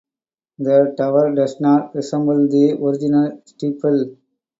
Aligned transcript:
The 0.57 0.95
tower 0.97 1.35
does 1.35 1.59
not 1.59 1.93
resemble 1.93 2.47
the 2.49 2.71
original 2.71 3.39
steeple. 3.45 4.15